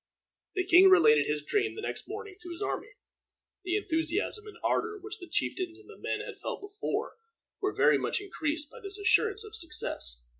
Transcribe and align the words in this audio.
The 0.55 0.63
king 0.65 0.89
related 0.89 1.27
his 1.27 1.43
dream 1.43 1.75
the 1.75 1.81
next 1.81 2.07
morning 2.07 2.35
to 2.39 2.49
his 2.49 2.63
army. 2.63 2.95
The 3.63 3.75
enthusiasm 3.77 4.47
and 4.47 4.57
ardor 4.63 4.97
which 4.97 5.19
the 5.19 5.27
chieftains 5.29 5.77
and 5.77 5.87
the 5.87 5.95
men 5.95 6.21
had 6.21 6.39
felt 6.39 6.59
before 6.61 7.17
were 7.59 7.71
very 7.75 7.99
much 7.99 8.19
increased 8.19 8.71
by 8.71 8.79
this 8.79 8.97
assurance 8.97 9.43
of 9.43 9.55
success. 9.55 10.17